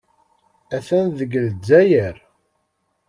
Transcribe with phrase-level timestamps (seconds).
[0.75, 2.15] Atan deg Lezzayer.